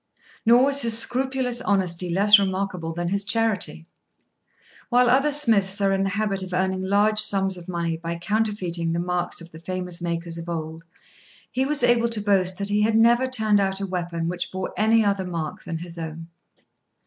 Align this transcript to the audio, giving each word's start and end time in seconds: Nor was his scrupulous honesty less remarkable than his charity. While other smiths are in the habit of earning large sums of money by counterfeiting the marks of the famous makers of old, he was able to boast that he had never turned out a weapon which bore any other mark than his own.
Nor 0.47 0.63
was 0.63 0.81
his 0.81 0.97
scrupulous 0.97 1.61
honesty 1.61 2.09
less 2.09 2.39
remarkable 2.39 2.91
than 2.91 3.09
his 3.09 3.23
charity. 3.23 3.85
While 4.89 5.11
other 5.11 5.31
smiths 5.31 5.79
are 5.79 5.91
in 5.91 6.01
the 6.01 6.09
habit 6.09 6.41
of 6.41 6.53
earning 6.53 6.81
large 6.81 7.19
sums 7.19 7.55
of 7.55 7.67
money 7.67 7.97
by 7.97 8.15
counterfeiting 8.15 8.93
the 8.93 8.99
marks 8.99 9.41
of 9.41 9.51
the 9.51 9.59
famous 9.59 10.01
makers 10.01 10.39
of 10.39 10.49
old, 10.49 10.83
he 11.51 11.65
was 11.67 11.83
able 11.83 12.09
to 12.09 12.19
boast 12.19 12.57
that 12.57 12.69
he 12.69 12.81
had 12.81 12.95
never 12.95 13.27
turned 13.27 13.59
out 13.61 13.79
a 13.79 13.85
weapon 13.85 14.27
which 14.27 14.51
bore 14.51 14.73
any 14.75 15.05
other 15.05 15.23
mark 15.23 15.65
than 15.65 15.77
his 15.77 15.99
own. 15.99 16.29